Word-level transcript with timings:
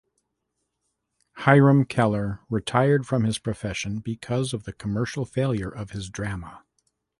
Hiram 1.33 1.85
Keller 1.85 2.39
retired 2.49 3.05
from 3.05 3.23
his 3.23 3.37
profession 3.37 3.99
because 3.99 4.51
of 4.51 4.63
the 4.63 4.73
commercial 4.73 5.25
failure 5.27 5.69
of 5.69 5.89
this 5.91 6.09
drama. 6.09 6.63